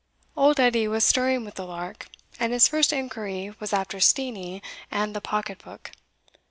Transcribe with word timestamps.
Old 0.35 0.59
Edie 0.59 0.87
was 0.87 1.03
stirring 1.03 1.45
with 1.45 1.53
the 1.53 1.63
lark, 1.63 2.07
and 2.39 2.53
his 2.53 2.67
first 2.67 2.91
inquiry 2.91 3.53
was 3.59 3.71
after 3.71 3.99
Steenie 3.99 4.63
and 4.89 5.15
the 5.15 5.21
pocket 5.21 5.63
book. 5.63 5.91